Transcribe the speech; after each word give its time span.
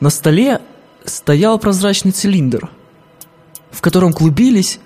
На 0.00 0.10
столе 0.10 0.60
стоял 1.04 1.58
прозрачный 1.58 2.12
цилиндр, 2.12 2.70
в 3.70 3.80
котором 3.80 4.12
клубились 4.12 4.78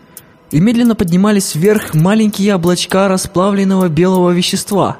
и 0.50 0.60
медленно 0.60 0.94
поднимались 0.94 1.54
вверх 1.54 1.94
маленькие 1.94 2.54
облачка 2.54 3.08
расплавленного 3.08 3.88
белого 3.88 4.30
вещества. 4.30 4.96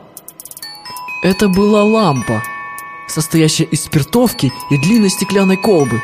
Это 1.22 1.48
была 1.48 1.82
лампа, 1.84 2.42
состоящая 3.08 3.64
из 3.64 3.84
спиртовки 3.84 4.52
и 4.70 4.77
длинной 4.77 5.09
стеклянной 5.09 5.56
колбы, 5.56 6.02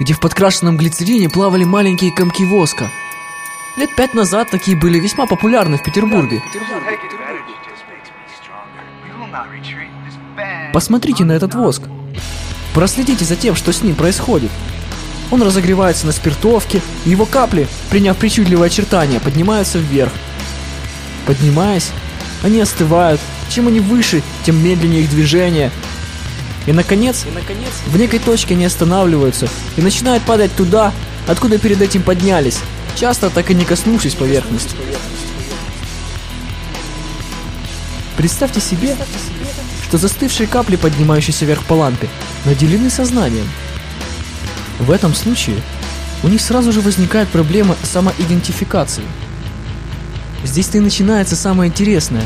где 0.00 0.14
в 0.14 0.20
подкрашенном 0.20 0.78
глицерине 0.78 1.28
плавали 1.28 1.64
маленькие 1.64 2.12
комки 2.12 2.44
воска. 2.44 2.88
Лет 3.76 3.94
пять 3.96 4.14
назад 4.14 4.50
такие 4.50 4.76
были 4.78 4.98
весьма 4.98 5.26
популярны 5.26 5.76
в 5.76 5.82
Петербурге. 5.82 6.42
Посмотрите 10.72 11.24
на 11.24 11.32
этот 11.32 11.54
воск. 11.54 11.82
Проследите 12.74 13.24
за 13.24 13.36
тем, 13.36 13.54
что 13.54 13.72
с 13.72 13.82
ним 13.82 13.94
происходит. 13.94 14.50
Он 15.30 15.42
разогревается 15.42 16.06
на 16.06 16.12
спиртовке, 16.12 16.82
и 17.04 17.10
его 17.10 17.26
капли, 17.26 17.68
приняв 17.90 18.16
причудливое 18.16 18.66
очертание, 18.66 19.20
поднимаются 19.20 19.78
вверх. 19.78 20.12
Поднимаясь, 21.26 21.90
они 22.42 22.60
остывают. 22.60 23.20
Чем 23.48 23.68
они 23.68 23.80
выше, 23.80 24.22
тем 24.44 24.62
медленнее 24.62 25.02
их 25.02 25.10
движение. 25.10 25.70
И 26.66 26.72
наконец, 26.72 27.24
и, 27.26 27.30
наконец, 27.30 27.72
в 27.86 27.98
некой 27.98 28.18
точке 28.18 28.54
они 28.54 28.64
останавливаются 28.64 29.48
и 29.76 29.82
начинают 29.82 30.22
падать 30.22 30.54
туда, 30.54 30.92
откуда 31.26 31.58
перед 31.58 31.80
этим 31.82 32.02
поднялись, 32.02 32.58
часто 32.94 33.30
так 33.30 33.50
и 33.50 33.54
не 33.54 33.64
коснувшись 33.64 34.14
поверхности. 34.14 34.76
Представьте 38.16 38.60
себе, 38.60 38.96
что 39.92 39.98
застывшие 39.98 40.46
капли, 40.46 40.76
поднимающиеся 40.76 41.44
вверх 41.44 41.66
по 41.66 41.74
лампе, 41.74 42.08
наделены 42.46 42.88
сознанием. 42.88 43.46
В 44.78 44.90
этом 44.90 45.14
случае 45.14 45.58
у 46.22 46.28
них 46.28 46.40
сразу 46.40 46.72
же 46.72 46.80
возникает 46.80 47.28
проблема 47.28 47.76
самоидентификации. 47.82 49.04
Здесь-то 50.44 50.78
и 50.78 50.80
начинается 50.80 51.36
самое 51.36 51.70
интересное. 51.70 52.24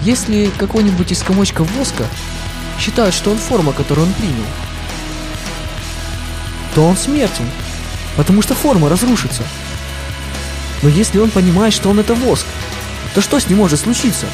Если 0.00 0.50
какой-нибудь 0.56 1.12
из 1.12 1.22
комочков 1.22 1.70
воска 1.72 2.06
считает, 2.80 3.12
что 3.12 3.30
он 3.30 3.36
форма, 3.36 3.74
которую 3.74 4.06
он 4.06 4.12
принял, 4.14 4.46
то 6.74 6.86
он 6.86 6.96
смертен, 6.96 7.44
потому 8.16 8.40
что 8.40 8.54
форма 8.54 8.88
разрушится. 8.88 9.42
Но 10.82 10.88
если 10.88 11.18
он 11.18 11.28
понимает, 11.28 11.74
что 11.74 11.90
он 11.90 12.00
это 12.00 12.14
воск, 12.14 12.46
то 13.14 13.20
что 13.20 13.38
с 13.38 13.46
ним 13.46 13.58
может 13.58 13.80
случиться? 13.80 14.24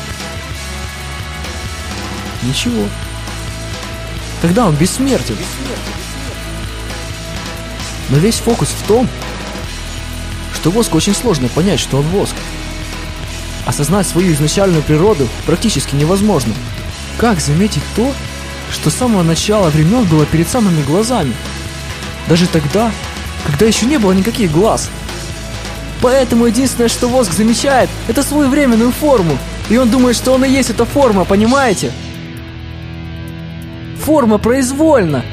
Ничего. 2.43 2.85
Тогда 4.43 4.67
он 4.67 4.75
бессмертен. 4.75 5.37
Но 8.09 8.19
весь 8.19 8.37
фокус 8.37 8.69
в 8.69 8.87
том, 8.87 9.09
что 10.55 10.71
воск 10.71 10.95
очень 10.95 11.15
сложно 11.15 11.49
понять, 11.49 11.81
что 11.81 11.99
он 11.99 12.05
воск. 12.09 12.35
Осознать 13.67 14.07
свою 14.07 14.33
изначальную 14.33 14.83
природу 14.83 15.29
практически 15.47 15.95
невозможно. 15.95 16.55
Как 17.19 17.41
заметить 17.41 17.83
то, 17.95 18.13
что 18.73 18.91
с 18.91 18.95
самого 18.95 19.23
начала 19.23 19.69
времен 19.69 20.05
было 20.05 20.27
перед 20.27 20.49
самыми 20.49 20.83
глазами? 20.83 21.35
Даже 22.29 22.47
тогда, 22.47 22.91
когда 23.47 23.67
еще 23.67 23.87
не 23.87 23.99
было 23.99 24.13
никаких 24.13 24.51
глаз. 24.51 24.91
Поэтому 26.03 26.47
единственное, 26.47 26.89
что 26.89 27.09
воск 27.09 27.33
замечает, 27.33 27.91
это 28.09 28.23
свою 28.23 28.49
временную 28.49 28.91
форму. 28.91 29.37
И 29.69 29.77
он 29.77 29.91
думает, 29.91 30.17
что 30.17 30.33
он 30.33 30.45
и 30.45 30.51
есть 30.51 30.71
эта 30.71 30.85
форма, 30.85 31.25
понимаете? 31.25 31.93
Форма 34.11 34.39
произвольна. 34.39 35.25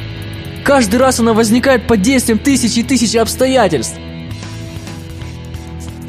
Каждый 0.64 0.98
раз 0.98 1.20
она 1.20 1.34
возникает 1.34 1.88
под 1.88 2.04
действием 2.04 2.38
тысячи 2.38 2.82
и 2.82 2.84
тысячи 2.84 3.18
обстоятельств. 3.18 3.96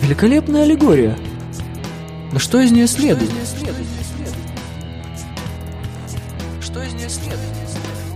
Великолепная 0.03 0.65
аллегория. 0.65 1.17
Но 2.31 2.39
что 2.39 2.61
из 2.61 2.71
нее 2.71 2.87
следует? 2.87 3.31
Что 6.61 6.83
из 6.83 6.93
нее 6.93 7.09
следует? 7.09 7.41
Что 7.41 8.08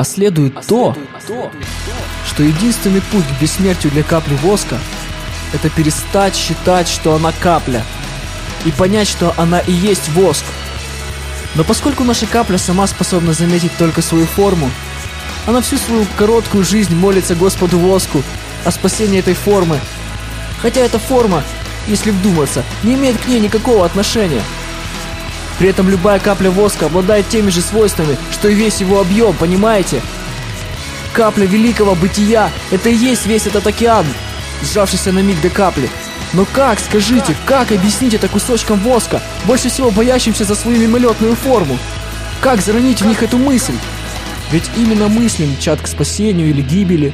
А 0.00 0.04
следует 0.04 0.54
то, 0.66 0.96
что 2.26 2.42
единственный 2.42 3.02
путь 3.02 3.26
к 3.26 3.42
бессмертию 3.42 3.92
для 3.92 4.02
капли 4.02 4.32
воска– 4.36 4.78
это 5.52 5.68
перестать 5.68 6.34
считать, 6.34 6.88
что 6.88 7.14
она 7.14 7.34
капля, 7.38 7.84
и 8.64 8.70
понять, 8.70 9.08
что 9.08 9.34
она 9.36 9.58
и 9.58 9.72
есть 9.72 10.08
воск. 10.14 10.42
Но 11.54 11.64
поскольку 11.64 12.02
наша 12.04 12.24
капля 12.24 12.56
сама 12.56 12.86
способна 12.86 13.34
заметить 13.34 13.76
только 13.76 14.00
свою 14.00 14.24
форму, 14.24 14.70
она 15.46 15.60
всю 15.60 15.76
свою 15.76 16.06
короткую 16.16 16.64
жизнь 16.64 16.96
молится 16.96 17.34
Господу 17.34 17.78
воску 17.78 18.22
о 18.64 18.70
спасении 18.70 19.18
этой 19.18 19.34
формы. 19.34 19.78
Хотя 20.62 20.80
эта 20.80 20.98
форма, 20.98 21.44
если 21.88 22.10
вдуматься, 22.10 22.64
не 22.84 22.94
имеет 22.94 23.20
к 23.20 23.28
ней 23.28 23.38
никакого 23.38 23.84
отношения. 23.84 24.40
При 25.60 25.68
этом 25.68 25.90
любая 25.90 26.18
капля 26.18 26.50
воска 26.50 26.86
обладает 26.86 27.28
теми 27.28 27.50
же 27.50 27.60
свойствами, 27.60 28.16
что 28.32 28.48
и 28.48 28.54
весь 28.54 28.80
его 28.80 28.98
объем, 28.98 29.34
понимаете? 29.34 30.00
Капля 31.12 31.44
великого 31.44 31.94
бытия– 31.94 32.50
это 32.70 32.88
и 32.88 32.94
есть 32.94 33.26
весь 33.26 33.46
этот 33.46 33.66
океан, 33.66 34.06
сжавшийся 34.62 35.12
на 35.12 35.18
миг 35.18 35.38
до 35.42 35.50
капли. 35.50 35.90
Но 36.32 36.46
как, 36.50 36.80
скажите, 36.80 37.36
как 37.44 37.72
объяснить 37.72 38.14
это 38.14 38.26
кусочкам 38.26 38.78
воска, 38.78 39.20
больше 39.44 39.68
всего 39.68 39.90
боящимся 39.90 40.44
за 40.44 40.54
свою 40.54 40.78
мимолетную 40.78 41.36
форму? 41.36 41.78
Как 42.40 42.62
заронить 42.62 43.02
в 43.02 43.06
них 43.06 43.22
эту 43.22 43.36
мысль? 43.36 43.76
Ведь 44.52 44.70
именно 44.78 45.08
мысли 45.08 45.44
мчат 45.44 45.82
к 45.82 45.88
спасению 45.88 46.48
или 46.48 46.62
гибели, 46.62 47.12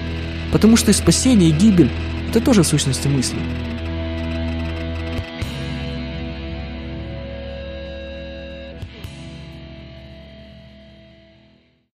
потому 0.52 0.76
что 0.76 0.92
и 0.92 0.94
спасение, 0.94 1.48
и 1.48 1.52
гибель– 1.52 1.90
это 2.30 2.40
тоже 2.40 2.62
в 2.62 2.68
сущности 2.68 3.08
мысли. 3.08 3.38